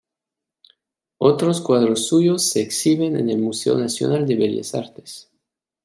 [1.19, 5.29] Otros cuadros suyos se exhiben en el Museo Nacional de Bellas Artes.